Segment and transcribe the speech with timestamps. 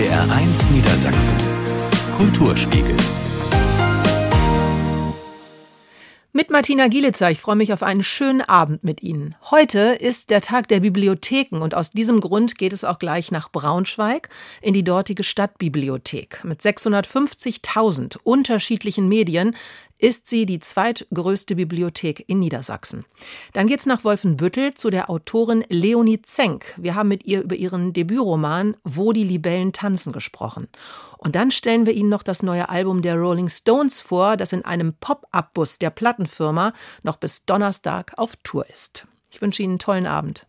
[0.00, 1.36] NDR1 Niedersachsen.
[2.16, 2.96] Kulturspiegel.
[6.32, 9.34] Mit Martina Gielitzer, ich freue mich auf einen schönen Abend mit Ihnen.
[9.50, 13.50] Heute ist der Tag der Bibliotheken und aus diesem Grund geht es auch gleich nach
[13.50, 14.30] Braunschweig
[14.62, 16.44] in die dortige Stadtbibliothek.
[16.44, 19.54] Mit 650.000 unterschiedlichen Medien
[20.00, 23.04] ist sie die zweitgrößte Bibliothek in Niedersachsen.
[23.52, 26.74] Dann geht's nach Wolfenbüttel zu der Autorin Leonie Zenk.
[26.76, 30.68] Wir haben mit ihr über ihren Debütroman Wo die Libellen tanzen gesprochen.
[31.18, 34.64] Und dann stellen wir Ihnen noch das neue Album der Rolling Stones vor, das in
[34.64, 39.06] einem Pop-up-Bus der Plattenfirma noch bis Donnerstag auf Tour ist.
[39.30, 40.46] Ich wünsche Ihnen einen tollen Abend.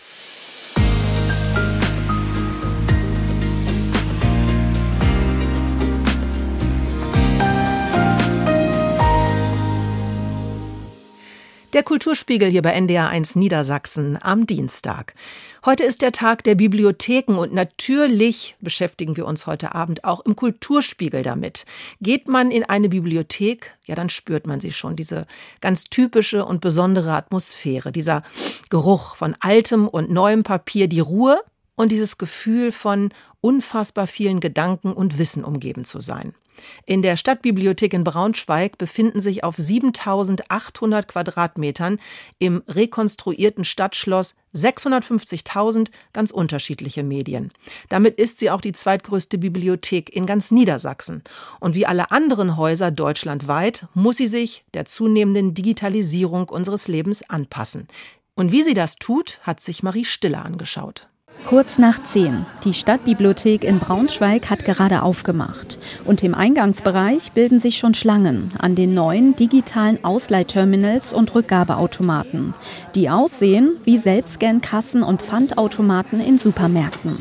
[11.73, 15.13] Der Kulturspiegel hier bei NDR1 Niedersachsen am Dienstag.
[15.65, 20.35] Heute ist der Tag der Bibliotheken und natürlich beschäftigen wir uns heute Abend auch im
[20.35, 21.65] Kulturspiegel damit.
[22.01, 25.27] Geht man in eine Bibliothek, ja, dann spürt man sie schon, diese
[25.61, 28.23] ganz typische und besondere Atmosphäre, dieser
[28.69, 31.39] Geruch von altem und neuem Papier, die Ruhe
[31.75, 36.33] und dieses Gefühl von unfassbar vielen Gedanken und Wissen umgeben zu sein.
[36.85, 41.99] In der Stadtbibliothek in Braunschweig befinden sich auf 7800 Quadratmetern
[42.39, 47.51] im rekonstruierten Stadtschloss 650.000 ganz unterschiedliche Medien.
[47.89, 51.23] Damit ist sie auch die zweitgrößte Bibliothek in ganz Niedersachsen.
[51.59, 57.87] Und wie alle anderen Häuser deutschlandweit muss sie sich der zunehmenden Digitalisierung unseres Lebens anpassen.
[58.35, 61.07] Und wie sie das tut, hat sich Marie Stiller angeschaut.
[61.47, 62.45] Kurz nach zehn.
[62.63, 65.77] Die Stadtbibliothek in Braunschweig hat gerade aufgemacht.
[66.05, 72.53] Und im Eingangsbereich bilden sich schon Schlangen an den neuen digitalen Ausleihterminals und Rückgabeautomaten,
[72.95, 77.17] die aussehen wie Selbstscan-Kassen und Pfandautomaten in Supermärkten.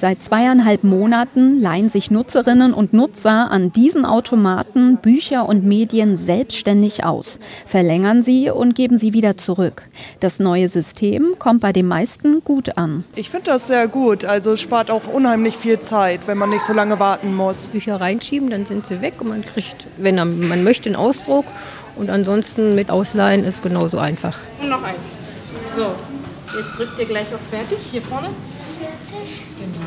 [0.00, 7.04] Seit zweieinhalb Monaten leihen sich Nutzerinnen und Nutzer an diesen Automaten Bücher und Medien selbstständig
[7.04, 9.82] aus, verlängern sie und geben sie wieder zurück.
[10.18, 13.04] Das neue System kommt bei den meisten gut an.
[13.14, 14.24] Ich finde das sehr gut.
[14.24, 17.68] Also es spart auch unheimlich viel Zeit, wenn man nicht so lange warten muss.
[17.68, 21.44] Bücher reinschieben, dann sind sie weg und man kriegt, wenn man möchte, einen Ausdruck.
[21.96, 24.38] Und ansonsten mit Ausleihen ist genauso einfach.
[24.62, 24.96] Und noch eins.
[25.76, 25.92] So,
[26.58, 28.30] jetzt drückt ihr gleich auf Fertig hier vorne.
[28.80, 28.86] Genau.
[29.20, 29.79] Das ist kein Problem.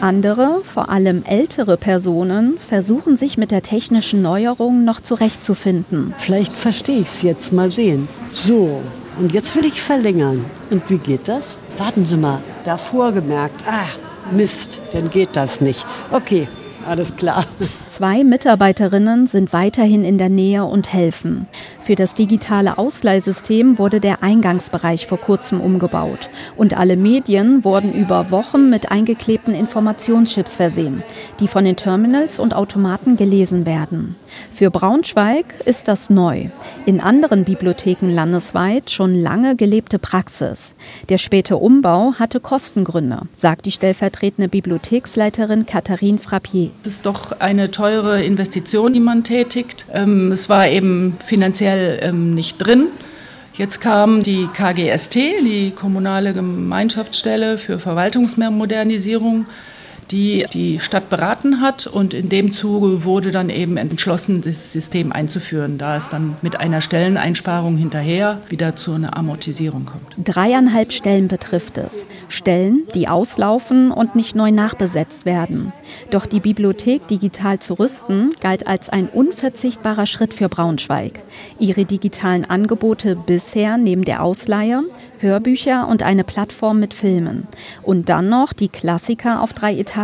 [0.00, 6.14] Andere, vor allem ältere Personen, versuchen sich mit der technischen Neuerung noch zurechtzufinden.
[6.18, 8.08] Vielleicht verstehe ich es jetzt mal sehen.
[8.32, 8.82] So,
[9.18, 10.44] und jetzt will ich verlängern.
[10.70, 11.58] Und wie geht das?
[11.78, 13.62] Warten Sie mal, davor gemerkt.
[13.66, 13.86] Ah,
[14.30, 15.84] Mist, dann geht das nicht.
[16.10, 16.48] Okay,
[16.86, 17.46] alles klar.
[17.88, 21.46] Zwei Mitarbeiterinnen sind weiterhin in der Nähe und helfen.
[21.80, 26.30] Für das digitale Ausleihsystem wurde der Eingangsbereich vor kurzem umgebaut.
[26.56, 31.02] Und alle Medien wurden über Wochen mit eingeklebten Informationschips versehen,
[31.40, 34.16] die von den Terminals und Automaten gelesen werden.
[34.52, 36.46] Für Braunschweig ist das neu.
[36.84, 40.74] In anderen Bibliotheken landesweit schon lange gelebte Praxis.
[41.08, 46.70] Der späte Umbau hatte Kostengründe, sagt die stellvertretende Bibliotheksleiterin Katharine Frappier.
[46.82, 49.86] Es ist doch eine teure Investition, die man tätigt.
[49.92, 52.88] Ähm, es war eben finanziell ähm, nicht drin.
[53.54, 59.46] Jetzt kam die KGST, die kommunale Gemeinschaftsstelle für Verwaltungsmodernisierung
[60.10, 61.86] die die Stadt beraten hat.
[61.86, 66.60] Und in dem Zuge wurde dann eben entschlossen, das System einzuführen, da es dann mit
[66.60, 70.14] einer Stelleneinsparung hinterher wieder zu einer Amortisierung kommt.
[70.22, 72.06] Dreieinhalb Stellen betrifft es.
[72.28, 75.72] Stellen, die auslaufen und nicht neu nachbesetzt werden.
[76.10, 81.20] Doch die Bibliothek digital zu rüsten, galt als ein unverzichtbarer Schritt für Braunschweig.
[81.58, 84.82] Ihre digitalen Angebote bisher neben der Ausleihe
[85.18, 87.48] Hörbücher und eine Plattform mit Filmen.
[87.82, 89.95] Und dann noch die Klassiker auf drei Etagen.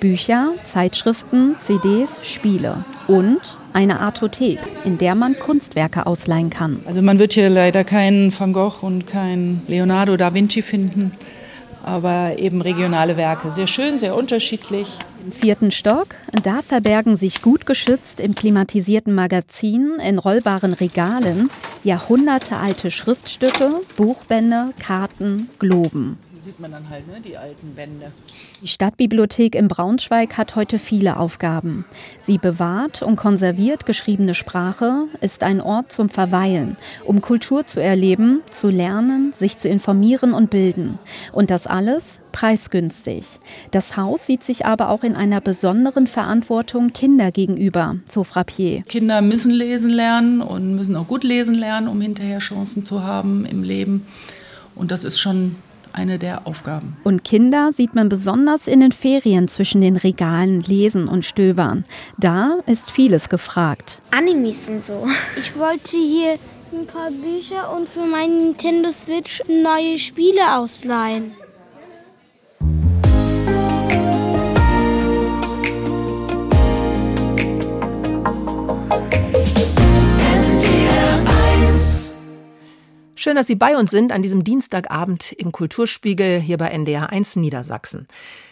[0.00, 2.84] Bücher, Zeitschriften, CDs, Spiele.
[3.06, 6.80] Und eine Artothek, in der man Kunstwerke ausleihen kann.
[6.86, 11.12] Also man wird hier leider keinen Van Gogh und keinen Leonardo da Vinci finden,
[11.84, 13.52] aber eben regionale Werke.
[13.52, 14.88] Sehr schön, sehr unterschiedlich.
[15.24, 16.08] Im vierten Stock,
[16.42, 21.50] da verbergen sich gut geschützt im klimatisierten Magazin in rollbaren Regalen
[21.82, 26.18] jahrhundertealte Schriftstücke, Buchbände, Karten, Globen
[26.54, 28.12] sieht man dann halt ne, die alten Wände.
[28.62, 31.84] Die Stadtbibliothek in Braunschweig hat heute viele Aufgaben.
[32.20, 38.40] Sie bewahrt und konserviert geschriebene Sprache, ist ein Ort zum Verweilen, um Kultur zu erleben,
[38.50, 41.00] zu lernen, sich zu informieren und bilden.
[41.32, 43.40] Und das alles preisgünstig.
[43.72, 48.82] Das Haus sieht sich aber auch in einer besonderen Verantwortung Kinder gegenüber, so Frappier.
[48.82, 53.44] Kinder müssen lesen lernen und müssen auch gut lesen lernen, um hinterher Chancen zu haben
[53.44, 54.06] im Leben.
[54.76, 55.56] Und das ist schon
[55.94, 56.96] eine der Aufgaben.
[57.04, 61.84] Und Kinder sieht man besonders in den Ferien zwischen den Regalen lesen und stöbern.
[62.18, 63.98] Da ist vieles gefragt.
[64.10, 65.06] Animes sind so.
[65.38, 66.38] Ich wollte hier
[66.72, 71.32] ein paar Bücher und für meinen Nintendo Switch neue Spiele ausleihen.
[83.24, 87.36] Schön, dass Sie bei uns sind an diesem Dienstagabend im Kulturspiegel hier bei NDR 1
[87.36, 88.06] Niedersachsen.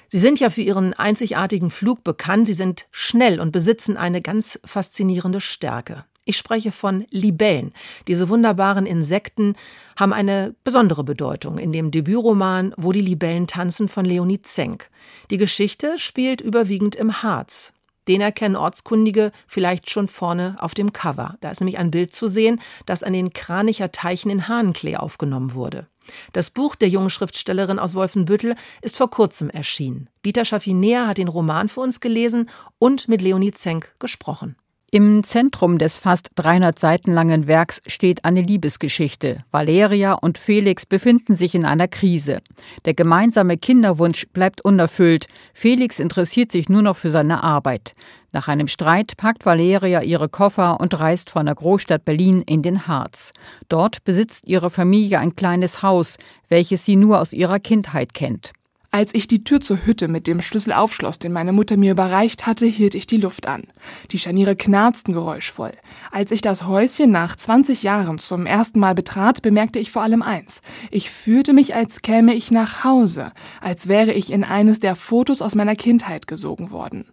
[0.09, 2.47] Sie sind ja für Ihren einzigartigen Flug bekannt.
[2.47, 6.07] Sie sind schnell und besitzen eine ganz faszinierende Stärke.
[6.25, 7.75] Ich spreche von Libellen.
[8.09, 9.57] Diese wunderbaren Insekten
[9.95, 14.89] haben eine besondere Bedeutung in dem Debütroman Wo die Libellen tanzen von Leonie Zenk.
[15.31, 17.75] Die Geschichte spielt überwiegend im Harz.
[18.09, 21.37] Den erkennen Ortskundige vielleicht schon vorne auf dem Cover.
[21.41, 25.55] Da ist nämlich ein Bild zu sehen, das an den Kranicher Teichen in Hahnklee aufgenommen
[25.55, 25.87] wurde.
[26.33, 30.09] Das Buch der jungen Schriftstellerin aus Wolfenbüttel ist vor kurzem erschienen.
[30.25, 34.57] Dieter Schaffinea hat den Roman für uns gelesen und mit Leonie Zenk gesprochen.
[34.95, 39.43] Im Zentrum des fast 300 Seiten langen Werks steht eine Liebesgeschichte.
[39.51, 42.43] Valeria und Felix befinden sich in einer Krise.
[42.85, 45.29] Der gemeinsame Kinderwunsch bleibt unerfüllt.
[45.55, 47.95] Felix interessiert sich nur noch für seine Arbeit.
[48.33, 52.87] Nach einem Streit packt Valeria ihre Koffer und reist von der Großstadt Berlin in den
[52.87, 53.33] Harz.
[53.71, 56.19] Dort besitzt ihre Familie ein kleines Haus,
[56.51, 58.53] welches sie nur aus ihrer Kindheit kennt.
[58.95, 62.45] Als ich die Tür zur Hütte mit dem Schlüssel aufschloss, den meine Mutter mir überreicht
[62.45, 63.63] hatte, hielt ich die Luft an.
[64.11, 65.73] Die Scharniere knarzten geräuschvoll.
[66.11, 70.21] Als ich das Häuschen nach 20 Jahren zum ersten Mal betrat, bemerkte ich vor allem
[70.21, 70.61] eins.
[70.91, 75.41] Ich fühlte mich, als käme ich nach Hause, als wäre ich in eines der Fotos
[75.41, 77.07] aus meiner Kindheit gesogen worden.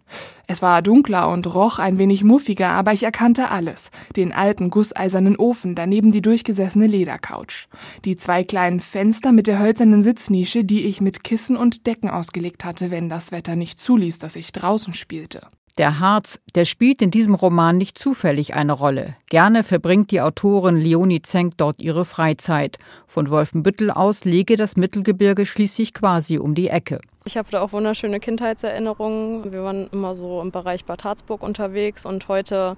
[0.46, 3.90] Es war dunkler und roch ein wenig muffiger, aber ich erkannte alles.
[4.16, 7.68] Den alten gusseisernen Ofen, daneben die durchgesessene Ledercouch.
[8.04, 12.64] Die zwei kleinen Fenster mit der hölzernen Sitznische, die ich mit Kissen und Decken ausgelegt
[12.64, 15.42] hatte, wenn das Wetter nicht zuließ, dass ich draußen spielte.
[15.78, 19.16] Der Harz, der spielt in diesem Roman nicht zufällig eine Rolle.
[19.30, 22.78] Gerne verbringt die Autorin Leonie Zenk dort ihre Freizeit.
[23.06, 27.00] Von Wolfenbüttel aus lege das Mittelgebirge schließlich quasi um die Ecke.
[27.24, 29.52] Ich habe da auch wunderschöne Kindheitserinnerungen.
[29.52, 32.76] Wir waren immer so im Bereich Bad Harzburg unterwegs und heute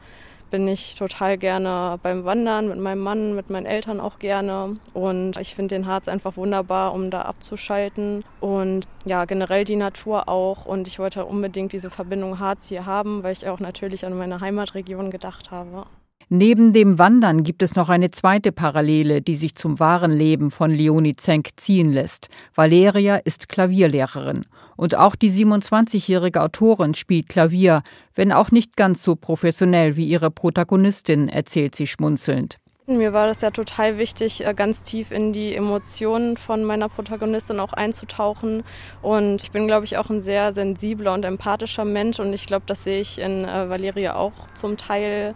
[0.53, 4.77] bin ich total gerne beim Wandern mit meinem Mann, mit meinen Eltern auch gerne.
[4.93, 8.23] Und ich finde den Harz einfach wunderbar, um da abzuschalten.
[8.39, 10.67] Und ja, generell die Natur auch.
[10.67, 14.41] Und ich wollte unbedingt diese Verbindung Harz hier haben, weil ich auch natürlich an meine
[14.41, 15.87] Heimatregion gedacht habe.
[16.35, 20.71] Neben dem Wandern gibt es noch eine zweite Parallele, die sich zum wahren Leben von
[20.71, 22.31] Leonie Zenk ziehen lässt.
[22.55, 24.47] Valeria ist Klavierlehrerin.
[24.75, 27.83] Und auch die 27-jährige Autorin spielt Klavier,
[28.15, 32.57] wenn auch nicht ganz so professionell wie ihre Protagonistin, erzählt sie schmunzelnd.
[32.87, 37.61] Mir war das ja total wichtig, äh, ganz tief in die Emotionen von meiner Protagonistin
[37.61, 38.65] auch einzutauchen.
[39.03, 42.19] Und ich bin, glaube ich, auch ein sehr sensibler und empathischer Mensch.
[42.21, 45.35] Und ich glaube, das sehe ich in äh, Valeria auch zum Teil.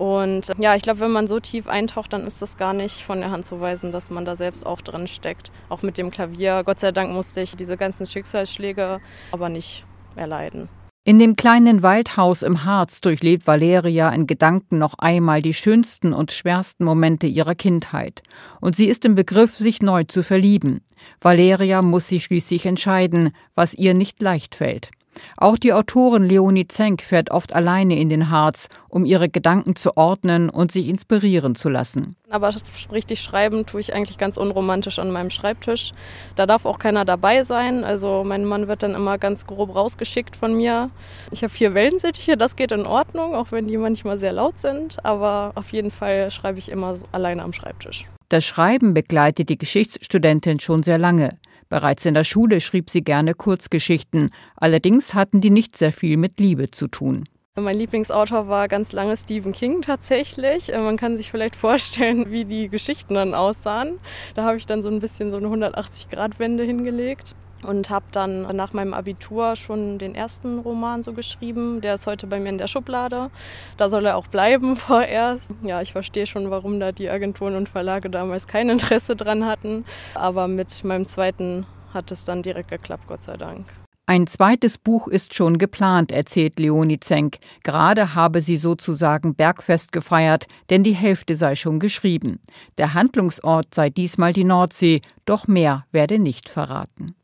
[0.00, 3.20] Und ja, ich glaube, wenn man so tief eintaucht, dann ist das gar nicht von
[3.20, 5.52] der Hand zu weisen, dass man da selbst auch drin steckt.
[5.68, 6.62] Auch mit dem Klavier.
[6.64, 9.84] Gott sei Dank musste ich diese ganzen Schicksalsschläge aber nicht
[10.16, 10.70] erleiden.
[11.04, 16.32] In dem kleinen Waldhaus im Harz durchlebt Valeria in Gedanken noch einmal die schönsten und
[16.32, 18.22] schwersten Momente ihrer Kindheit.
[18.62, 20.80] Und sie ist im Begriff, sich neu zu verlieben.
[21.20, 24.92] Valeria muss sich schließlich entscheiden, was ihr nicht leicht fällt.
[25.36, 29.96] Auch die Autorin Leonie Zenk fährt oft alleine in den Harz, um ihre Gedanken zu
[29.96, 32.16] ordnen und sich inspirieren zu lassen.
[32.28, 32.54] Aber
[32.92, 35.92] richtig schreiben tue ich eigentlich ganz unromantisch an meinem Schreibtisch.
[36.36, 37.84] Da darf auch keiner dabei sein.
[37.84, 40.90] Also mein Mann wird dann immer ganz grob rausgeschickt von mir.
[41.30, 45.04] Ich habe vier Wellensittiche, das geht in Ordnung, auch wenn die manchmal sehr laut sind.
[45.04, 48.06] Aber auf jeden Fall schreibe ich immer alleine am Schreibtisch.
[48.28, 51.36] Das Schreiben begleitet die Geschichtsstudentin schon sehr lange.
[51.70, 56.40] Bereits in der Schule schrieb sie gerne Kurzgeschichten, allerdings hatten die nicht sehr viel mit
[56.40, 57.24] Liebe zu tun.
[57.56, 60.72] Mein Lieblingsautor war ganz lange Stephen King tatsächlich.
[60.72, 64.00] Äh, man kann sich vielleicht vorstellen, wie die Geschichten dann aussahen.
[64.34, 68.72] Da habe ich dann so ein bisschen so eine 180-Grad-Wende hingelegt und habe dann nach
[68.72, 71.80] meinem Abitur schon den ersten Roman so geschrieben.
[71.80, 73.30] Der ist heute bei mir in der Schublade.
[73.76, 75.50] Da soll er auch bleiben vorerst.
[75.62, 79.84] Ja, ich verstehe schon, warum da die Agenturen und Verlage damals kein Interesse dran hatten.
[80.14, 83.66] Aber mit meinem zweiten hat es dann direkt geklappt, Gott sei Dank.
[84.10, 87.38] Ein zweites Buch ist schon geplant, erzählt Leonie Zenk.
[87.62, 92.40] Gerade habe sie sozusagen Bergfest gefeiert, denn die Hälfte sei schon geschrieben.
[92.76, 97.14] Der Handlungsort sei diesmal die Nordsee, doch mehr werde nicht verraten.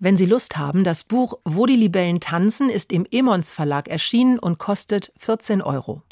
[0.00, 4.38] Wenn Sie Lust haben, das Buch Wo die Libellen tanzen ist im Emons Verlag erschienen
[4.38, 6.02] und kostet 14 Euro.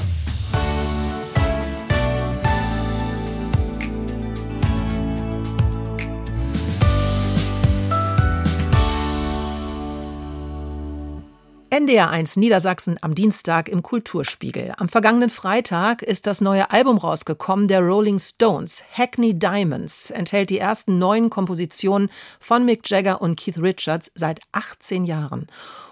[11.77, 14.73] NDR1 Niedersachsen am Dienstag im Kulturspiegel.
[14.79, 18.83] Am vergangenen Freitag ist das neue Album rausgekommen der Rolling Stones.
[18.91, 22.09] Hackney Diamonds enthält die ersten neuen Kompositionen
[22.41, 25.49] von Mick Jagger und Keith Richards seit 18 Jahren.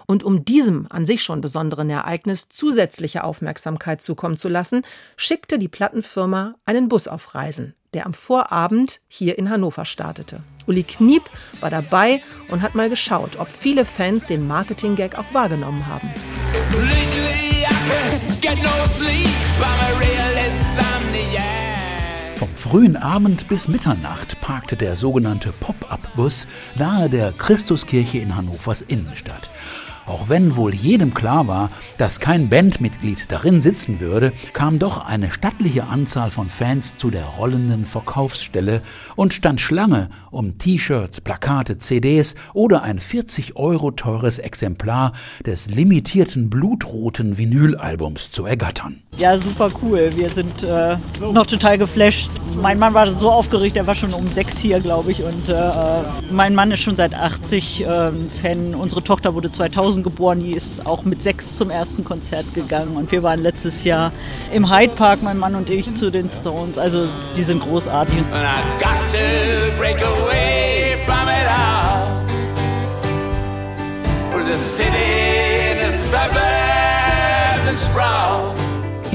[0.07, 4.81] Und um diesem an sich schon besonderen Ereignis zusätzliche Aufmerksamkeit zukommen zu lassen,
[5.17, 10.41] schickte die Plattenfirma einen Bus auf Reisen, der am Vorabend hier in Hannover startete.
[10.67, 11.23] Uli Kniep
[11.59, 16.09] war dabei und hat mal geschaut, ob viele Fans den Marketing-Gag auch wahrgenommen haben.
[22.37, 29.49] Vom frühen Abend bis Mitternacht parkte der sogenannte Pop-up-Bus nahe der Christuskirche in Hannovers Innenstadt.
[30.07, 35.31] Auch wenn wohl jedem klar war, dass kein Bandmitglied darin sitzen würde, kam doch eine
[35.31, 38.81] stattliche Anzahl von Fans zu der rollenden Verkaufsstelle
[39.15, 46.51] und stand Schlange, um T-Shirts, Plakate, CDs oder ein 40 Euro teures Exemplar des limitierten
[46.51, 49.01] blutroten Vinylalbums zu ergattern.
[49.17, 50.11] Ja, super cool.
[50.15, 52.29] Wir sind äh, noch total geflasht.
[52.61, 55.23] Mein Mann war so aufgeregt, er war schon um sechs hier, glaube ich.
[55.23, 55.71] Und äh,
[56.29, 58.75] mein Mann ist schon seit 80 äh, Fan.
[58.75, 62.95] Unsere Tochter wurde 2000 geboren, die ist auch mit sechs zum ersten Konzert gegangen.
[62.97, 64.11] Und wir waren letztes Jahr
[64.53, 66.77] im Hyde Park, mein Mann und ich, zu den Stones.
[66.77, 68.15] Also die sind großartig.
[78.45, 78.64] and.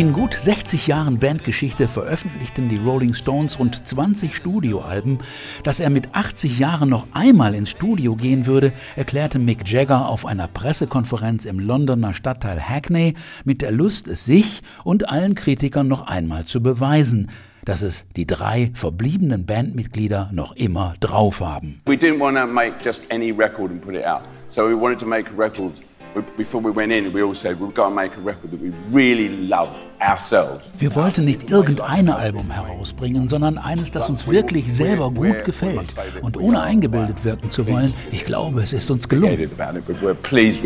[0.00, 5.18] In gut 60 Jahren Bandgeschichte veröffentlichten die Rolling Stones rund 20 Studioalben.
[5.62, 10.24] Dass er mit 80 Jahren noch einmal ins Studio gehen würde, erklärte Mick Jagger auf
[10.24, 13.12] einer Pressekonferenz im Londoner Stadtteil Hackney
[13.44, 17.28] mit der Lust, es sich und allen Kritikern noch einmal zu beweisen
[17.66, 21.82] dass es die drei verbliebenen Bandmitglieder noch immer drauf haben.
[21.84, 24.22] We didn't want to make just any record and put it out.
[24.48, 25.74] So we wanted to make a record
[26.36, 28.72] before we went in, we all said we've got to make a record that we
[28.90, 30.64] really love ourselves.
[30.78, 35.94] Wir wollten nicht irgendein Album herausbringen, sondern eines, das uns wirklich selber gut gefällt.
[36.22, 39.50] Und ohne eingebildet wirken zu wollen, ich glaube, es ist uns gelungen.
[40.00, 40.62] We're pleased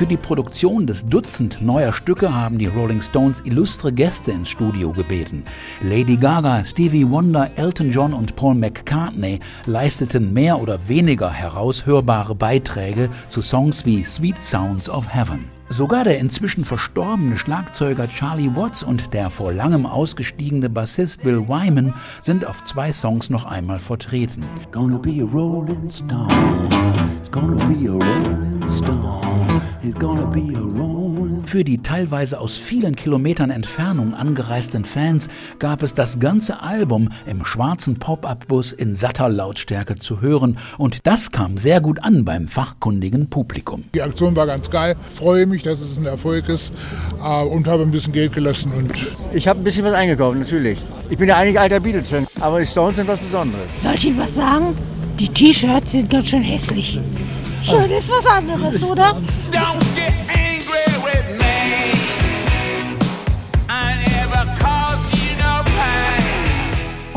[0.00, 4.92] Für die Produktion des Dutzend neuer Stücke haben die Rolling Stones illustre Gäste ins Studio
[4.92, 5.44] gebeten.
[5.82, 13.10] Lady Gaga, Stevie Wonder, Elton John und Paul McCartney leisteten mehr oder weniger heraushörbare Beiträge
[13.28, 15.44] zu Songs wie Sweet Sounds of Heaven.
[15.68, 21.92] Sogar der inzwischen verstorbene Schlagzeuger Charlie Watts und der vor langem ausgestiegene Bassist Bill Wyman
[22.22, 24.46] sind auf zwei Songs noch einmal vertreten.
[24.72, 26.26] Gonna be a rolling stone.
[27.30, 29.20] It's gonna be a rolling stone.
[31.44, 35.28] Für die teilweise aus vielen Kilometern Entfernung angereisten Fans
[35.60, 41.30] gab es das ganze Album im schwarzen Pop-up-Bus in satter Lautstärke zu hören und das
[41.30, 43.84] kam sehr gut an beim fachkundigen Publikum.
[43.94, 46.72] Die Aktion war ganz geil, freue mich, dass es ein Erfolg ist
[47.22, 48.72] äh, und habe ein bisschen Geld gelassen.
[48.72, 48.92] Und
[49.32, 50.80] ich habe ein bisschen was eingekauft, natürlich.
[51.08, 53.70] Ich bin ja eigentlich alter Beatles-Fan, aber die Stones sind was Besonderes.
[53.82, 54.76] Soll ich Ihnen was sagen?
[55.20, 56.98] Die T-Shirts sind ganz schön hässlich.
[57.60, 59.20] Schön ist was anderes, oder?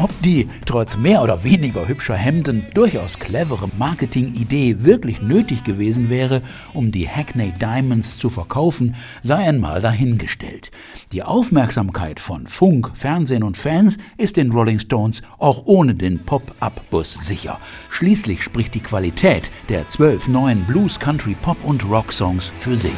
[0.03, 6.41] Ob die trotz mehr oder weniger hübscher Hemden durchaus clevere Marketingidee wirklich nötig gewesen wäre,
[6.73, 10.71] um die Hackney Diamonds zu verkaufen, sei einmal dahingestellt.
[11.13, 17.19] Die Aufmerksamkeit von Funk, Fernsehen und Fans ist den Rolling Stones auch ohne den Pop-up-Bus
[17.21, 17.61] sicher.
[17.89, 22.91] Schließlich spricht die Qualität der zwölf neuen Blues, Country, Pop und Rock-Songs für sich.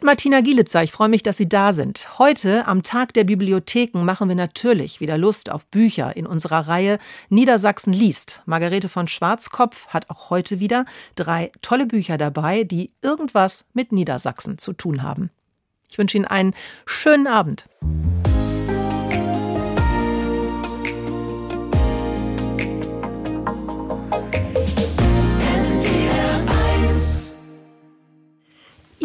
[0.00, 2.18] Mit Martina Gielitzer, ich freue mich, dass Sie da sind.
[2.18, 6.98] Heute, am Tag der Bibliotheken, machen wir natürlich wieder Lust auf Bücher in unserer Reihe
[7.28, 8.40] Niedersachsen liest.
[8.46, 14.56] Margarete von Schwarzkopf hat auch heute wieder drei tolle Bücher dabei, die irgendwas mit Niedersachsen
[14.56, 15.28] zu tun haben.
[15.90, 16.54] Ich wünsche Ihnen einen
[16.86, 17.66] schönen Abend.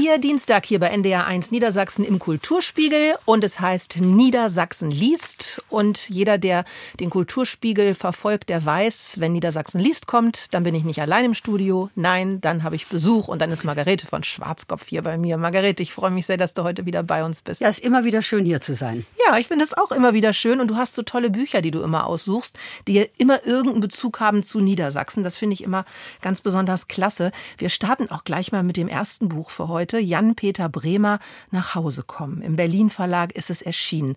[0.06, 5.64] Ihr Dienstag hier bei NDR 1 Niedersachsen im Kulturspiegel und es heißt Niedersachsen liest.
[5.68, 6.64] Und jeder, der
[7.00, 11.34] den Kulturspiegel verfolgt, der weiß, wenn Niedersachsen liest kommt, dann bin ich nicht allein im
[11.34, 11.90] Studio.
[11.96, 15.38] Nein, dann habe ich Besuch und dann ist Margarete von Schwarzkopf hier bei mir.
[15.38, 17.62] Margarete, ich freue mich sehr, dass du heute wieder bei uns bist.
[17.62, 19.08] Ja, ist immer wieder schön hier zu sein.
[19.26, 21.72] Ja, ich finde es auch immer wieder schön und du hast so tolle Bücher, die
[21.72, 25.24] du immer aussuchst, die immer irgendeinen Bezug haben zu Niedersachsen.
[25.24, 25.84] Das finde ich immer
[26.22, 27.32] ganz besonders klasse.
[27.58, 31.20] Wir starten auch gleich mal mit dem ersten Buch für heute, Jan-Peter Bremer,
[31.52, 32.42] Nach Hause kommen.
[32.42, 34.16] Im Berlin Verlag ist es erschienen.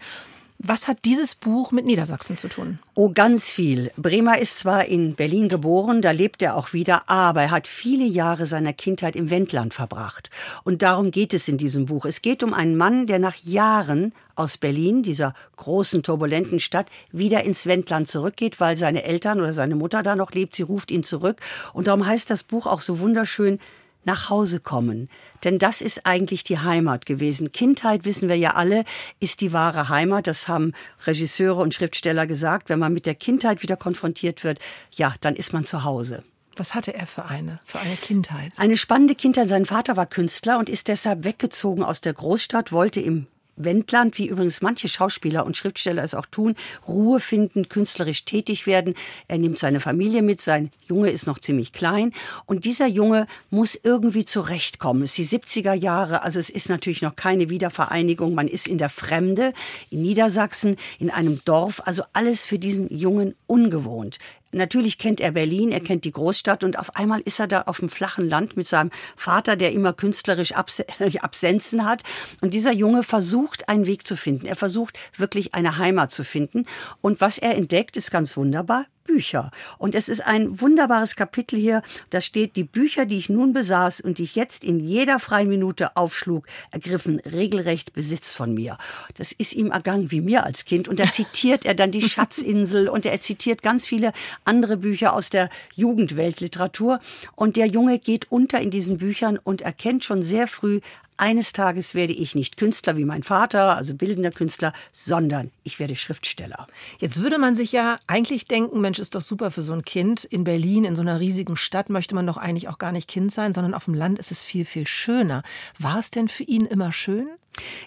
[0.60, 2.80] Was hat dieses Buch mit Niedersachsen zu tun?
[2.94, 3.92] Oh, ganz viel.
[3.96, 8.04] Bremer ist zwar in Berlin geboren, da lebt er auch wieder, aber er hat viele
[8.04, 10.30] Jahre seiner Kindheit im Wendland verbracht.
[10.64, 12.04] Und darum geht es in diesem Buch.
[12.06, 17.44] Es geht um einen Mann, der nach Jahren aus Berlin, dieser großen, turbulenten Stadt, wieder
[17.44, 20.56] ins Wendland zurückgeht, weil seine Eltern oder seine Mutter da noch lebt.
[20.56, 21.36] Sie ruft ihn zurück.
[21.72, 23.60] Und darum heißt das Buch auch so wunderschön
[24.04, 25.08] nach Hause kommen.
[25.44, 27.52] Denn das ist eigentlich die Heimat gewesen.
[27.52, 28.84] Kindheit, wissen wir ja alle,
[29.20, 30.26] ist die wahre Heimat.
[30.26, 30.72] Das haben
[31.06, 32.68] Regisseure und Schriftsteller gesagt.
[32.68, 34.58] Wenn man mit der Kindheit wieder konfrontiert wird,
[34.92, 36.24] ja, dann ist man zu Hause.
[36.56, 38.52] Was hatte er für eine, für eine Kindheit?
[38.56, 39.48] Eine spannende Kindheit.
[39.48, 43.28] Sein Vater war Künstler und ist deshalb weggezogen aus der Großstadt, wollte im
[43.58, 46.54] Wendland, wie übrigens manche Schauspieler und Schriftsteller es auch tun,
[46.86, 48.94] Ruhe finden, künstlerisch tätig werden.
[49.26, 52.12] Er nimmt seine Familie mit, sein Junge ist noch ziemlich klein
[52.46, 55.02] und dieser Junge muss irgendwie zurechtkommen.
[55.02, 58.78] Es ist die 70er Jahre, also es ist natürlich noch keine Wiedervereinigung, man ist in
[58.78, 59.52] der Fremde,
[59.90, 64.18] in Niedersachsen, in einem Dorf, also alles für diesen Jungen ungewohnt.
[64.52, 67.80] Natürlich kennt er Berlin, er kennt die Großstadt und auf einmal ist er da auf
[67.80, 70.82] dem flachen Land mit seinem Vater, der immer künstlerisch Abs
[71.20, 72.02] Absenzen hat.
[72.40, 74.46] Und dieser Junge versucht, einen Weg zu finden.
[74.46, 76.64] Er versucht wirklich eine Heimat zu finden.
[77.00, 78.86] Und was er entdeckt, ist ganz wunderbar.
[79.08, 79.50] Bücher.
[79.78, 81.82] Und es ist ein wunderbares Kapitel hier.
[82.10, 85.48] Da steht, die Bücher, die ich nun besaß und die ich jetzt in jeder freien
[85.48, 88.76] Minute aufschlug, ergriffen regelrecht Besitz von mir.
[89.16, 90.86] Das ist ihm ergangen wie mir als Kind.
[90.86, 94.12] Und da zitiert er dann die Schatzinsel und er zitiert ganz viele
[94.44, 97.00] andere Bücher aus der Jugendweltliteratur.
[97.34, 100.80] Und der Junge geht unter in diesen Büchern und erkennt schon sehr früh,
[101.18, 105.96] eines Tages werde ich nicht Künstler wie mein Vater, also bildender Künstler, sondern ich werde
[105.96, 106.66] Schriftsteller.
[106.98, 110.24] Jetzt würde man sich ja eigentlich denken, Mensch, ist doch super für so ein Kind.
[110.24, 113.32] In Berlin, in so einer riesigen Stadt, möchte man doch eigentlich auch gar nicht Kind
[113.32, 115.42] sein, sondern auf dem Land ist es viel, viel schöner.
[115.78, 117.28] War es denn für ihn immer schön?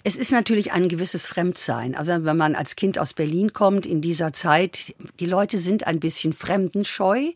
[0.04, 1.96] Es ist natürlich ein gewisses Fremdsein.
[1.96, 6.00] Also wenn man als Kind aus Berlin kommt in dieser Zeit, die Leute sind ein
[6.00, 7.32] bisschen fremdenscheu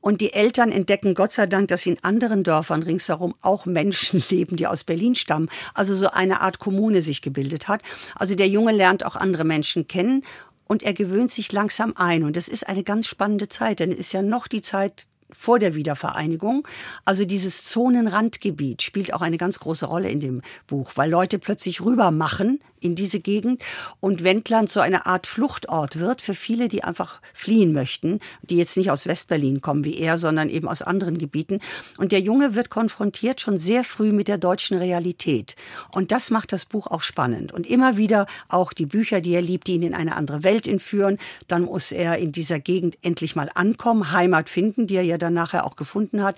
[0.00, 4.56] und die Eltern entdecken Gott sei Dank, dass in anderen Dörfern ringsherum auch Menschen leben,
[4.56, 5.48] die aus Berlin stammen.
[5.74, 7.82] Also so eine Art Kommune sich gebildet hat.
[8.14, 10.22] Also der Junge lernt auch andere Menschen kennen
[10.66, 12.24] und er gewöhnt sich langsam ein.
[12.24, 15.06] Und das ist eine ganz spannende Zeit, denn es ist ja noch die Zeit
[15.36, 16.66] vor der Wiedervereinigung.
[17.04, 21.80] Also dieses Zonenrandgebiet spielt auch eine ganz große Rolle in dem Buch, weil Leute plötzlich
[21.82, 23.64] rüber machen in diese Gegend
[24.00, 28.76] und Wendland so eine Art Fluchtort wird für viele, die einfach fliehen möchten, die jetzt
[28.76, 31.60] nicht aus Westberlin kommen wie er, sondern eben aus anderen Gebieten.
[31.96, 35.56] Und der Junge wird konfrontiert schon sehr früh mit der deutschen Realität.
[35.92, 37.52] Und das macht das Buch auch spannend.
[37.52, 40.68] Und immer wieder auch die Bücher, die er liebt, die ihn in eine andere Welt
[40.68, 41.18] entführen.
[41.48, 45.34] Dann muss er in dieser Gegend endlich mal ankommen, Heimat finden, die er ja dann
[45.34, 46.36] nachher auch gefunden hat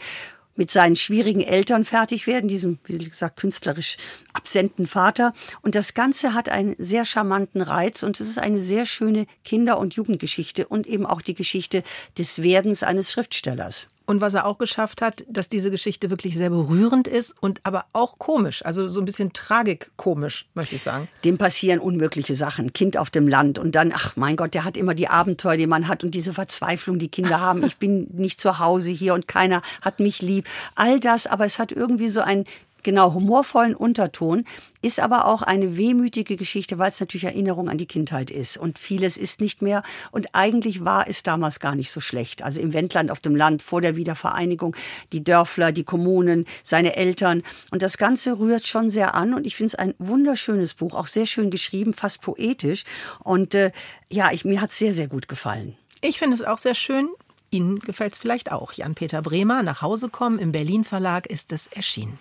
[0.56, 3.96] mit seinen schwierigen Eltern fertig werden, diesem, wie gesagt, künstlerisch
[4.32, 5.32] absenten Vater.
[5.62, 9.78] Und das Ganze hat einen sehr charmanten Reiz und es ist eine sehr schöne Kinder-
[9.78, 11.82] und Jugendgeschichte und eben auch die Geschichte
[12.18, 13.86] des Werdens eines Schriftstellers.
[14.06, 17.86] Und was er auch geschafft hat, dass diese Geschichte wirklich sehr berührend ist und aber
[17.92, 21.08] auch komisch, also so ein bisschen tragikomisch, möchte ich sagen.
[21.24, 22.72] Dem passieren unmögliche Sachen.
[22.72, 25.66] Kind auf dem Land und dann, ach mein Gott, der hat immer die Abenteuer, die
[25.66, 27.64] man hat und diese Verzweiflung, die Kinder haben.
[27.64, 30.46] Ich bin nicht zu Hause hier und keiner hat mich lieb.
[30.76, 32.44] All das, aber es hat irgendwie so ein
[32.86, 34.44] genau humorvollen Unterton,
[34.80, 38.56] ist aber auch eine wehmütige Geschichte, weil es natürlich Erinnerung an die Kindheit ist.
[38.56, 39.82] Und vieles ist nicht mehr.
[40.12, 42.44] Und eigentlich war es damals gar nicht so schlecht.
[42.44, 44.76] Also im Wendland auf dem Land vor der Wiedervereinigung,
[45.12, 47.42] die Dörfler, die Kommunen, seine Eltern.
[47.72, 49.34] Und das Ganze rührt schon sehr an.
[49.34, 52.84] Und ich finde es ein wunderschönes Buch, auch sehr schön geschrieben, fast poetisch.
[53.18, 53.72] Und äh,
[54.08, 55.76] ja, ich, mir hat es sehr, sehr gut gefallen.
[56.02, 57.08] Ich finde es auch sehr schön.
[57.50, 58.72] Ihnen gefällt es vielleicht auch.
[58.72, 62.20] Jan-Peter Bremer, nach Hause kommen, im Berlin Verlag ist es erschienen.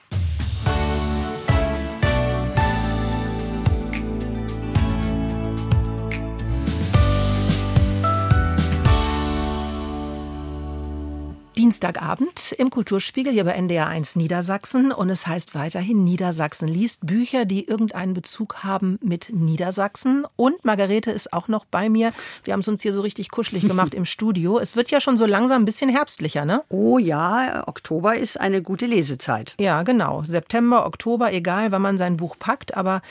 [11.65, 17.45] Dienstagabend im Kulturspiegel hier bei NDR 1 Niedersachsen und es heißt weiterhin Niedersachsen liest Bücher,
[17.45, 22.13] die irgendeinen Bezug haben mit Niedersachsen und Margarete ist auch noch bei mir.
[22.43, 24.59] Wir haben es uns hier so richtig kuschelig gemacht im Studio.
[24.59, 26.61] Es wird ja schon so langsam ein bisschen herbstlicher, ne?
[26.69, 29.55] Oh ja, Oktober ist eine gute Lesezeit.
[29.59, 30.21] Ja, genau.
[30.21, 33.01] September, Oktober, egal, wann man sein Buch packt, aber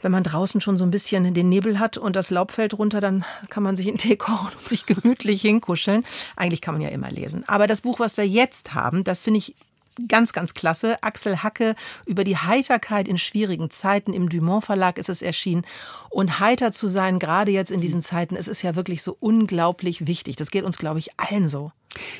[0.00, 3.00] wenn man draußen schon so ein bisschen den Nebel hat und das Laub fällt runter,
[3.00, 6.04] dann kann man sich einen Tee kochen und sich gemütlich hinkuscheln.
[6.36, 7.44] Eigentlich kann man ja immer lesen.
[7.48, 9.54] Aber das Buch, was wir jetzt haben, das finde ich
[10.06, 11.02] ganz, ganz klasse.
[11.02, 11.74] Axel Hacke
[12.06, 14.12] über die Heiterkeit in schwierigen Zeiten.
[14.12, 15.66] Im Dumont Verlag ist es erschienen.
[16.10, 20.06] Und heiter zu sein, gerade jetzt in diesen Zeiten, es ist ja wirklich so unglaublich
[20.06, 20.36] wichtig.
[20.36, 21.72] Das geht uns, glaube ich, allen so.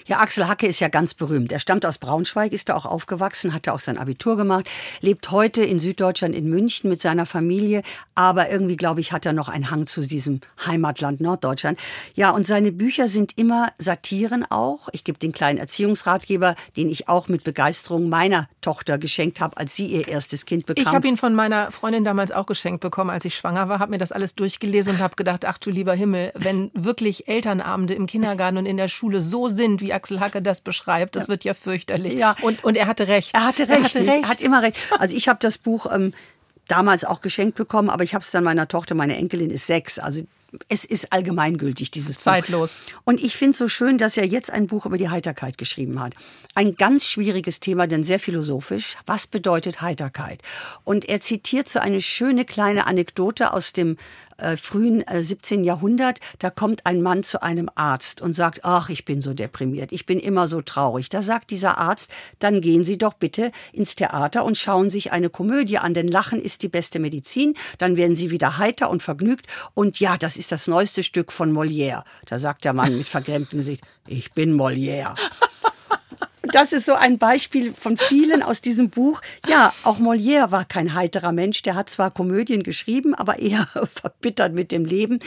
[0.06, 1.52] Ja, Axel Hacke ist ja ganz berühmt.
[1.52, 4.68] Er stammt aus Braunschweig, ist da auch aufgewachsen, hat da auch sein Abitur gemacht,
[5.00, 7.82] lebt heute in Süddeutschland in München mit seiner Familie,
[8.14, 11.78] aber irgendwie, glaube ich, hat er noch einen Hang zu diesem Heimatland Norddeutschland.
[12.14, 14.88] Ja, und seine Bücher sind immer Satiren auch.
[14.92, 19.74] Ich gebe den kleinen Erziehungsratgeber, den ich auch mit Begeisterung meiner Tochter geschenkt habe, als
[19.74, 20.84] sie ihr erstes Kind bekam.
[20.84, 23.90] Ich habe ihn von meiner Freundin damals auch geschenkt bekommen, als ich schwanger war, habe
[23.90, 28.06] mir das alles durchgelesen und habe gedacht, ach du lieber Himmel, wenn wirklich Elternabende im
[28.06, 31.16] Kindergarten und in der Schule so sind, wie Axel Hacke das beschreibt.
[31.16, 31.28] Das ja.
[31.28, 32.14] wird ja fürchterlich.
[32.14, 32.36] Ja.
[32.42, 33.34] Und, und er hatte recht.
[33.34, 33.94] Er hatte recht.
[33.96, 34.28] Er, hatte recht.
[34.28, 34.78] hat immer recht.
[34.98, 36.12] Also ich habe das Buch ähm,
[36.68, 39.98] damals auch geschenkt bekommen, aber ich habe es dann meiner Tochter, meine Enkelin ist sechs,
[39.98, 40.22] also
[40.68, 42.78] es ist allgemeingültig, dieses Zeitlos.
[42.78, 43.00] Buch.
[43.04, 46.00] Und ich finde es so schön, dass er jetzt ein Buch über die Heiterkeit geschrieben
[46.00, 46.14] hat.
[46.54, 48.96] Ein ganz schwieriges Thema, denn sehr philosophisch.
[49.04, 50.40] Was bedeutet Heiterkeit?
[50.84, 53.98] Und er zitiert so eine schöne kleine Anekdote aus dem
[54.38, 55.64] äh, frühen äh, 17.
[55.64, 59.92] Jahrhundert, da kommt ein Mann zu einem Arzt und sagt, ach, ich bin so deprimiert,
[59.92, 61.08] ich bin immer so traurig.
[61.08, 65.30] Da sagt dieser Arzt, dann gehen Sie doch bitte ins Theater und schauen sich eine
[65.30, 69.46] Komödie an, denn Lachen ist die beste Medizin, dann werden Sie wieder heiter und vergnügt
[69.74, 72.04] und ja, das ist das neueste Stück von Molière.
[72.26, 75.14] Da sagt der Mann mit vergrämtem Gesicht, ich bin Molière
[76.52, 79.20] das ist so ein Beispiel von vielen aus diesem Buch.
[79.48, 81.62] Ja, auch Molière war kein heiterer Mensch.
[81.62, 85.20] Der hat zwar Komödien geschrieben, aber eher verbittert mit dem Leben.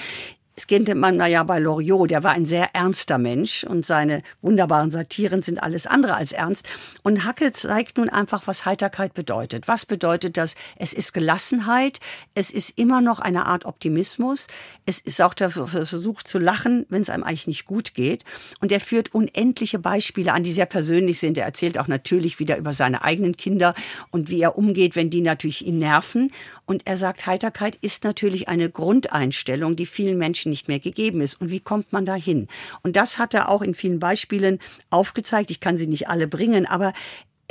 [0.62, 4.92] Es kennt man ja bei Loriot, der war ein sehr ernster Mensch und seine wunderbaren
[4.92, 6.68] Satiren sind alles andere als ernst.
[7.04, 9.68] Und Hacke zeigt nun einfach, was Heiterkeit bedeutet.
[9.68, 10.56] Was bedeutet das?
[10.76, 12.00] Es ist Gelassenheit,
[12.36, 14.48] es ist immer noch eine Art Optimismus,
[14.86, 18.24] es ist auch der Versuch zu lachen, wenn es einem eigentlich nicht gut geht.
[18.60, 21.38] Und er führt unendliche Beispiele an, die sehr persönlich sind.
[21.38, 23.76] Er erzählt auch natürlich wieder über seine eigenen Kinder
[24.10, 26.32] und wie er umgeht, wenn die natürlich ihn nerven.
[26.66, 31.40] Und er sagt, Heiterkeit ist natürlich eine Grundeinstellung, die vielen Menschen nicht mehr gegeben ist.
[31.40, 32.48] Und wie kommt man da hin?
[32.82, 35.52] Und das hat er auch in vielen Beispielen aufgezeigt.
[35.52, 36.94] Ich kann sie nicht alle bringen, aber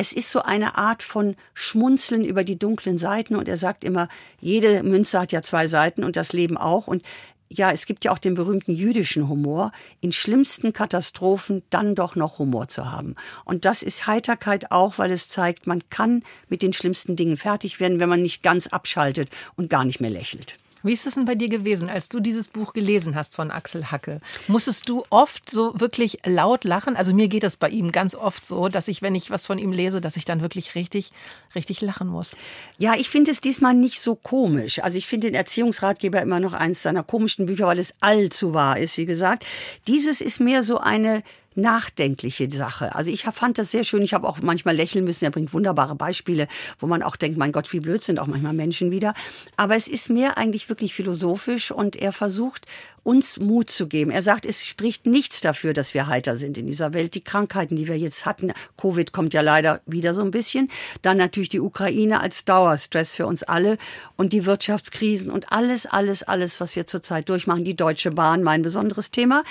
[0.00, 4.08] es ist so eine Art von Schmunzeln über die dunklen Seiten und er sagt immer,
[4.40, 7.02] jede Münze hat ja zwei Seiten und das Leben auch und
[7.50, 12.38] ja, es gibt ja auch den berühmten jüdischen Humor, in schlimmsten Katastrophen dann doch noch
[12.38, 13.14] Humor zu haben.
[13.44, 17.78] Und das ist Heiterkeit auch, weil es zeigt, man kann mit den schlimmsten Dingen fertig
[17.78, 20.56] werden, wenn man nicht ganz abschaltet und gar nicht mehr lächelt.
[20.82, 23.90] Wie ist es denn bei dir gewesen, als du dieses Buch gelesen hast von Axel
[23.90, 24.20] Hacke?
[24.48, 26.96] Musstest du oft so wirklich laut lachen?
[26.96, 29.58] Also mir geht es bei ihm ganz oft so, dass ich, wenn ich was von
[29.58, 31.12] ihm lese, dass ich dann wirklich richtig,
[31.54, 32.36] richtig lachen muss.
[32.78, 34.82] Ja, ich finde es diesmal nicht so komisch.
[34.82, 38.78] Also ich finde den Erziehungsratgeber immer noch eins seiner komischen Bücher, weil es allzu wahr
[38.78, 39.44] ist, wie gesagt.
[39.86, 41.22] Dieses ist mehr so eine
[41.54, 42.94] nachdenkliche Sache.
[42.94, 44.02] Also ich fand das sehr schön.
[44.02, 45.24] Ich habe auch manchmal lächeln müssen.
[45.24, 48.52] Er bringt wunderbare Beispiele, wo man auch denkt, mein Gott, wie blöd sind auch manchmal
[48.52, 49.14] Menschen wieder.
[49.56, 52.66] Aber es ist mehr eigentlich wirklich philosophisch und er versucht
[53.04, 54.10] uns Mut zu geben.
[54.10, 57.14] Er sagt, es spricht nichts dafür, dass wir heiter sind in dieser Welt.
[57.14, 60.70] Die Krankheiten, die wir jetzt hatten, Covid kommt ja leider wieder so ein bisschen.
[61.02, 63.78] Dann natürlich die Ukraine als Dauerstress für uns alle
[64.16, 67.64] und die Wirtschaftskrisen und alles, alles, alles, was wir zurzeit durchmachen.
[67.64, 69.44] Die Deutsche Bahn, mein besonderes Thema.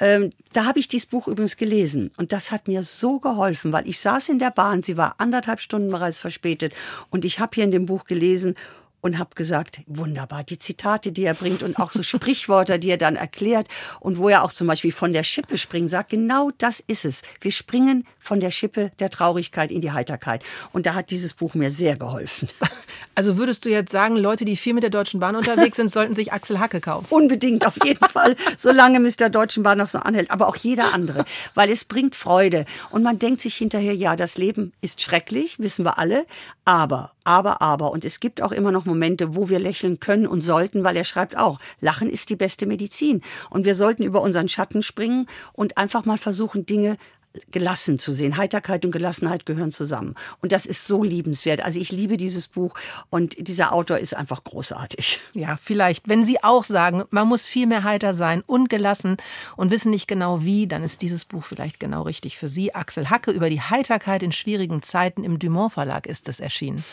[0.00, 3.88] Ähm, da habe ich dieses Buch übrigens gelesen und das hat mir so geholfen, weil
[3.88, 6.72] ich saß in der Bahn, sie war anderthalb Stunden bereits verspätet
[7.10, 8.54] und ich habe hier in dem Buch gelesen
[9.00, 12.96] und habe gesagt, wunderbar, die Zitate, die er bringt und auch so Sprichwörter, die er
[12.96, 13.68] dann erklärt
[14.00, 17.22] und wo er auch zum Beispiel von der Schippe springt, sagt, genau das ist es.
[17.40, 20.44] Wir springen von der Schippe der Traurigkeit in die Heiterkeit.
[20.72, 22.48] Und da hat dieses Buch mir sehr geholfen.
[23.18, 26.14] Also würdest du jetzt sagen, Leute, die viel mit der Deutschen Bahn unterwegs sind, sollten
[26.14, 27.06] sich Axel Hacke kaufen?
[27.08, 30.92] Unbedingt, auf jeden Fall, solange es der Deutschen Bahn noch so anhält, aber auch jeder
[30.92, 32.66] andere, weil es bringt Freude.
[32.90, 36.26] Und man denkt sich hinterher, ja, das Leben ist schrecklich, wissen wir alle,
[36.66, 37.90] aber, aber, aber.
[37.90, 41.04] Und es gibt auch immer noch Momente, wo wir lächeln können und sollten, weil er
[41.04, 43.22] schreibt auch, Lachen ist die beste Medizin.
[43.48, 46.98] Und wir sollten über unseren Schatten springen und einfach mal versuchen, Dinge
[47.50, 48.36] gelassen zu sehen.
[48.36, 50.14] Heiterkeit und Gelassenheit gehören zusammen.
[50.40, 51.60] Und das ist so liebenswert.
[51.60, 52.74] Also ich liebe dieses Buch
[53.10, 55.20] und dieser Autor ist einfach großartig.
[55.34, 56.08] Ja, vielleicht.
[56.08, 59.16] Wenn Sie auch sagen, man muss viel mehr heiter sein und gelassen
[59.56, 62.74] und wissen nicht genau wie, dann ist dieses Buch vielleicht genau richtig für Sie.
[62.74, 66.84] Axel Hacke über die Heiterkeit in schwierigen Zeiten im Dumont Verlag ist es erschienen.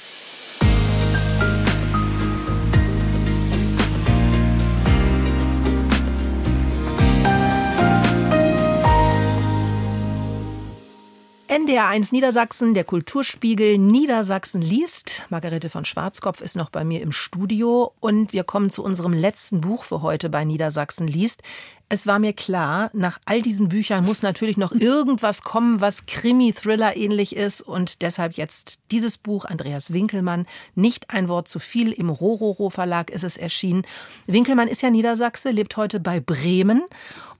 [11.54, 15.28] NDR1 Niedersachsen, der Kulturspiegel Niedersachsen liest.
[15.30, 19.62] Margarete von Schwarzkopf ist noch bei mir im Studio und wir kommen zu unserem letzten
[19.62, 21.44] Buch für heute bei Niedersachsen liest.
[21.90, 26.98] Es war mir klar, nach all diesen Büchern muss natürlich noch irgendwas kommen, was Krimi-Thriller
[26.98, 32.10] ähnlich ist und deshalb jetzt dieses Buch Andreas Winkelmann, nicht ein Wort zu viel, im
[32.10, 33.86] Rororo Verlag ist es erschienen.
[34.26, 36.82] Winkelmann ist ja Niedersachse, lebt heute bei Bremen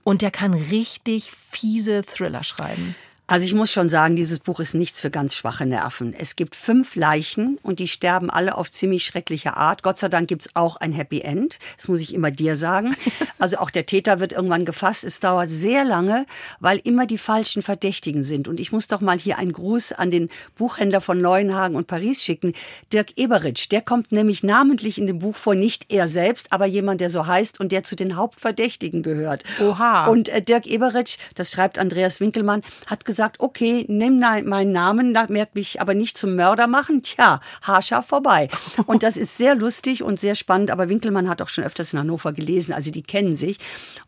[0.04, 2.94] und der kann richtig fiese Thriller schreiben.
[3.26, 6.12] Also ich muss schon sagen, dieses Buch ist nichts für ganz schwache Nerven.
[6.12, 9.82] Es gibt fünf Leichen und die sterben alle auf ziemlich schreckliche Art.
[9.82, 11.58] Gott sei Dank gibt's auch ein Happy End.
[11.78, 12.94] Das muss ich immer dir sagen.
[13.40, 15.04] Also auch der Täter wird irgendwann gefasst.
[15.04, 16.24] Es dauert sehr lange,
[16.60, 18.48] weil immer die falschen Verdächtigen sind.
[18.48, 22.22] Und ich muss doch mal hier einen Gruß an den Buchhändler von Neuenhagen und Paris
[22.22, 22.54] schicken.
[22.90, 25.54] Dirk Eberitsch, der kommt nämlich namentlich in dem Buch vor.
[25.54, 29.44] Nicht er selbst, aber jemand, der so heißt und der zu den Hauptverdächtigen gehört.
[29.60, 30.06] Oha.
[30.06, 35.14] Und äh, Dirk Eberitsch, das schreibt Andreas Winkelmann, hat gesagt, gesagt, okay, nimm meinen Namen,
[35.14, 37.02] werd mich aber nicht zum Mörder machen.
[37.04, 38.48] Tja, haarscharf vorbei.
[38.86, 40.72] Und das ist sehr lustig und sehr spannend.
[40.72, 43.58] Aber Winkelmann hat auch schon öfters in Hannover gelesen, also die kennen sich.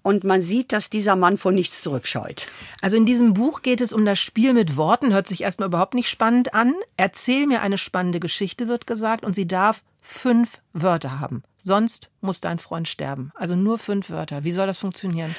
[0.03, 2.49] Und man sieht, dass dieser Mann vor nichts zurückscheut.
[2.83, 5.13] Also in diesem Buch geht es um das Spiel mit Worten.
[5.13, 6.75] Hört sich erstmal überhaupt nicht spannend an.
[6.97, 9.25] Erzähl mir eine spannende Geschichte, wird gesagt.
[9.25, 11.45] Und sie darf fünf Wörter haben.
[11.63, 13.33] Sonst muss dein Freund sterben.
[13.35, 14.45] Also nur fünf Wörter.
[14.45, 15.35] Wie soll das funktionieren?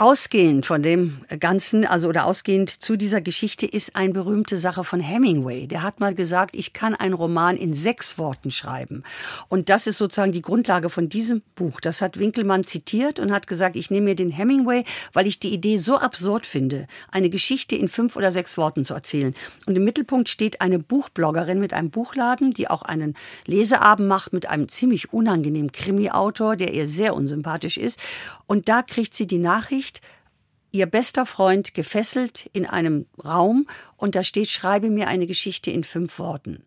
[0.00, 5.00] Ausgehend von dem Ganzen, also oder ausgehend zu dieser Geschichte ist eine berühmte Sache von
[5.00, 5.66] Hemingway.
[5.66, 9.02] Der hat mal gesagt, ich kann einen Roman in sechs Worten schreiben.
[9.48, 11.80] Und das ist sozusagen die Grundlage von diesem Buch.
[11.80, 14.84] Das hat Winkelmann zitiert und hat gesagt, ich nehme mir den Hemingway,
[15.14, 18.94] weil ich die Idee so absurd finde, eine Geschichte in fünf oder sechs Worten zu
[18.94, 19.34] erzählen.
[19.66, 24.46] Und im Mittelpunkt steht eine Buchbloggerin mit einem Buchladen, die auch einen Leseabend macht mit
[24.46, 27.98] einem ziemlich unangenehmen Krimi-Autor, der ihr sehr unsympathisch ist.
[28.46, 29.87] Und da kriegt sie die Nachricht,
[30.70, 35.84] ihr bester Freund gefesselt in einem Raum und da steht, schreibe mir eine Geschichte in
[35.84, 36.64] fünf Worten.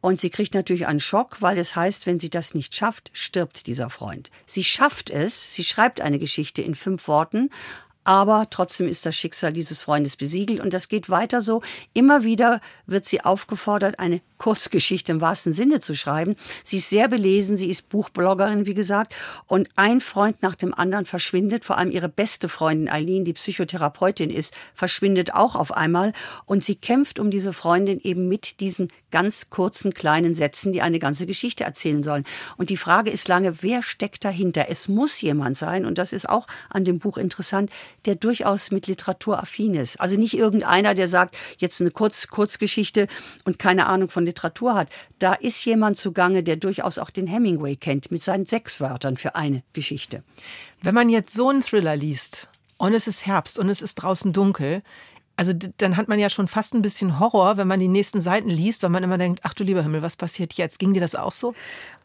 [0.00, 3.66] Und sie kriegt natürlich einen Schock, weil es heißt, wenn sie das nicht schafft, stirbt
[3.66, 4.30] dieser Freund.
[4.46, 7.50] Sie schafft es, sie schreibt eine Geschichte in fünf Worten,
[8.08, 11.60] aber trotzdem ist das Schicksal dieses Freundes besiegelt und das geht weiter so.
[11.92, 16.34] Immer wieder wird sie aufgefordert, eine Kurzgeschichte im wahrsten Sinne zu schreiben.
[16.64, 19.14] Sie ist sehr belesen, sie ist Buchbloggerin, wie gesagt,
[19.46, 24.30] und ein Freund nach dem anderen verschwindet, vor allem ihre beste Freundin Eileen, die Psychotherapeutin
[24.30, 26.14] ist, verschwindet auch auf einmal
[26.46, 30.98] und sie kämpft um diese Freundin eben mit diesen ganz kurzen kleinen Sätzen, die eine
[30.98, 32.24] ganze Geschichte erzählen sollen.
[32.56, 34.66] Und die Frage ist lange, wer steckt dahinter?
[34.70, 37.70] Es muss jemand sein und das ist auch an dem Buch interessant,
[38.04, 40.00] der durchaus mit Literatur affin ist.
[40.00, 43.06] Also nicht irgendeiner, der sagt, jetzt eine Kurz Kurzgeschichte
[43.44, 44.88] und keine Ahnung von Literatur hat.
[45.18, 49.34] Da ist jemand zugange, der durchaus auch den Hemingway kennt, mit seinen sechs Wörtern für
[49.34, 50.22] eine Geschichte.
[50.82, 54.32] Wenn man jetzt so einen Thriller liest und es ist Herbst und es ist draußen
[54.32, 54.82] dunkel,
[55.38, 58.50] also dann hat man ja schon fast ein bisschen Horror, wenn man die nächsten Seiten
[58.50, 60.80] liest, weil man immer denkt, ach du lieber Himmel, was passiert jetzt?
[60.80, 61.54] Ging dir das auch so?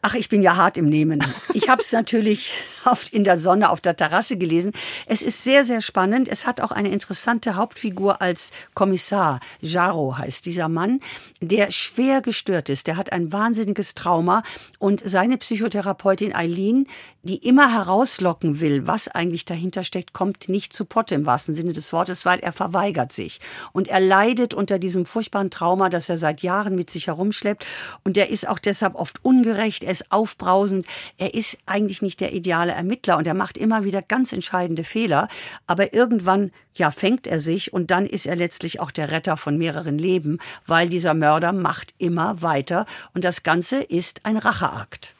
[0.02, 1.24] Ach, ich bin ja hart im Nehmen.
[1.52, 2.52] Ich habe es natürlich
[2.84, 4.70] oft in der Sonne auf der Terrasse gelesen.
[5.06, 6.28] Es ist sehr, sehr spannend.
[6.28, 9.40] Es hat auch eine interessante Hauptfigur als Kommissar.
[9.60, 11.00] Jaro heißt dieser Mann,
[11.40, 12.86] der schwer gestört ist.
[12.86, 14.44] Der hat ein wahnsinniges Trauma
[14.78, 16.86] und seine Psychotherapeutin Eileen,
[17.24, 21.72] die immer herauslocken will, was eigentlich dahinter steckt, kommt nicht zu Potte im wahrsten Sinne
[21.72, 23.40] des Wortes, weil er verweigert sich.
[23.72, 27.64] Und er leidet unter diesem furchtbaren Trauma, das er seit Jahren mit sich herumschleppt.
[28.04, 29.84] Und er ist auch deshalb oft ungerecht.
[29.84, 30.86] Er ist aufbrausend.
[31.18, 35.28] Er ist eigentlich nicht der ideale Ermittler und er macht immer wieder ganz entscheidende Fehler.
[35.66, 39.56] Aber irgendwann, ja, fängt er sich und dann ist er letztlich auch der Retter von
[39.56, 45.14] mehreren Leben, weil dieser Mörder macht immer weiter und das Ganze ist ein Racheakt.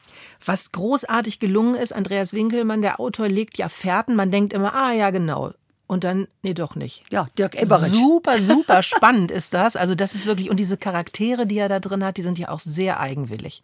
[0.45, 4.15] Was großartig gelungen ist, Andreas Winkelmann, der Autor, legt ja Fährten.
[4.15, 5.53] Man denkt immer, ah ja, genau,
[5.87, 7.03] und dann, nee, doch nicht.
[7.11, 7.93] Ja, Dirk Eberitsch.
[7.93, 9.77] Super, super spannend ist das.
[9.77, 12.49] Also das ist wirklich, und diese Charaktere, die er da drin hat, die sind ja
[12.49, 13.63] auch sehr eigenwillig.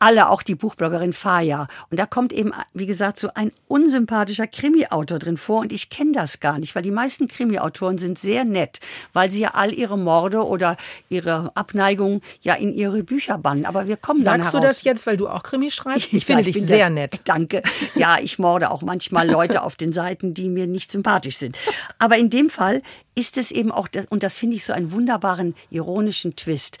[0.00, 1.68] Alle, auch die Buchbloggerin Faja.
[1.90, 5.60] Und da kommt eben, wie gesagt, so ein unsympathischer Krimi-Autor drin vor.
[5.60, 8.80] Und ich kenne das gar nicht, weil die meisten Krimi-Autoren sind sehr nett,
[9.12, 10.76] weil sie ja all ihre Morde oder
[11.08, 13.64] ihre Abneigung ja in ihre Bücher bannen.
[13.64, 14.78] Aber wir kommen Sagst dann du heraus.
[14.78, 16.12] das jetzt, weil du auch Krimi schreibst?
[16.12, 17.20] Ich finde dich sehr nett.
[17.24, 17.62] Danke.
[17.94, 21.59] Ja, ich morde auch manchmal Leute auf den Seiten, die mir nicht sympathisch sind.
[21.98, 22.82] Aber in dem Fall
[23.14, 26.78] ist es eben auch, das, und das finde ich so einen wunderbaren, ironischen Twist.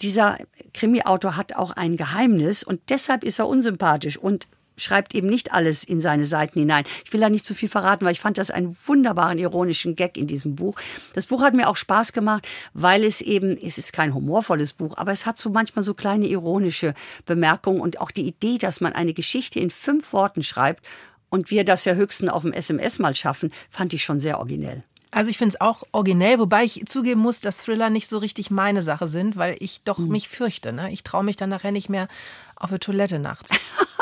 [0.00, 0.38] Dieser
[0.74, 5.84] Krimi-Autor hat auch ein Geheimnis und deshalb ist er unsympathisch und schreibt eben nicht alles
[5.84, 6.84] in seine Seiten hinein.
[7.04, 10.16] Ich will da nicht zu viel verraten, weil ich fand das einen wunderbaren ironischen Gag
[10.16, 10.76] in diesem Buch.
[11.14, 14.96] Das Buch hat mir auch Spaß gemacht, weil es eben, es ist kein humorvolles Buch,
[14.96, 16.94] aber es hat so manchmal so kleine ironische
[17.26, 20.84] Bemerkungen und auch die Idee, dass man eine Geschichte in fünf Worten schreibt
[21.32, 24.82] und wir das ja höchstens auf dem SMS mal schaffen, fand ich schon sehr originell.
[25.10, 28.50] Also ich finde es auch originell, wobei ich zugeben muss, dass Thriller nicht so richtig
[28.50, 30.08] meine Sache sind, weil ich doch hm.
[30.08, 30.72] mich fürchte.
[30.72, 30.92] Ne?
[30.92, 32.08] Ich traue mich dann nachher nicht mehr
[32.56, 33.50] auf der Toilette nachts.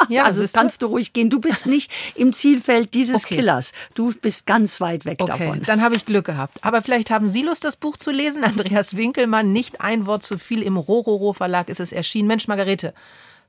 [0.09, 1.29] Ja, also kannst du ruhig gehen.
[1.29, 3.37] Du bist nicht im Zielfeld dieses okay.
[3.37, 3.71] Killers.
[3.95, 5.62] Du bist ganz weit weg okay, davon.
[5.62, 6.59] Dann habe ich Glück gehabt.
[6.62, 8.43] Aber vielleicht haben Sie Lust, das Buch zu lesen.
[8.45, 10.62] Andreas Winkelmann, nicht ein Wort zu viel.
[10.62, 12.29] Im Rororo Verlag ist es erschienen.
[12.29, 12.95] Mensch, Margarete,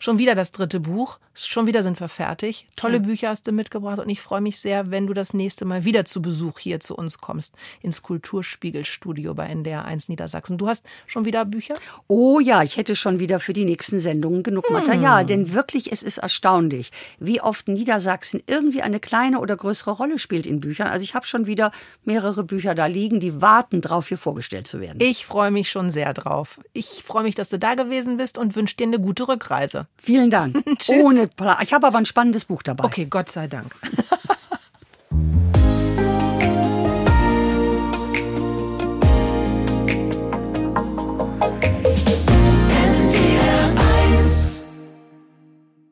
[0.01, 1.19] Schon wieder das dritte Buch.
[1.35, 2.67] Schon wieder sind wir fertig.
[2.75, 2.99] Tolle ja.
[3.03, 6.05] Bücher hast du mitgebracht und ich freue mich sehr, wenn du das nächste Mal wieder
[6.05, 10.57] zu Besuch hier zu uns kommst, ins Kulturspiegelstudio bei NDR 1 Niedersachsen.
[10.57, 11.75] Du hast schon wieder Bücher?
[12.07, 14.73] Oh ja, ich hätte schon wieder für die nächsten Sendungen genug hm.
[14.73, 20.17] Material, denn wirklich, es ist erstaunlich, wie oft Niedersachsen irgendwie eine kleine oder größere Rolle
[20.17, 20.87] spielt in Büchern.
[20.87, 21.71] Also ich habe schon wieder
[22.05, 24.97] mehrere Bücher da liegen, die warten drauf, hier vorgestellt zu werden.
[24.99, 26.59] Ich freue mich schon sehr drauf.
[26.73, 29.87] Ich freue mich, dass du da gewesen bist und wünsche dir eine gute Rückreise.
[29.97, 30.63] Vielen Dank.
[30.87, 31.57] Ohne Plan.
[31.61, 32.85] Ich habe aber ein spannendes Buch dabei.
[32.85, 33.75] Okay, Gott sei Dank.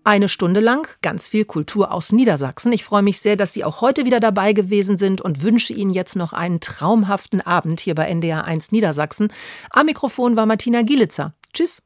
[0.10, 2.72] Eine Stunde lang ganz viel Kultur aus Niedersachsen.
[2.72, 5.92] Ich freue mich sehr, dass Sie auch heute wieder dabei gewesen sind und wünsche Ihnen
[5.92, 9.32] jetzt noch einen traumhaften Abend hier bei NDR 1 Niedersachsen.
[9.70, 11.36] Am Mikrofon war Martina Gielitzer.
[11.54, 11.84] Tschüss.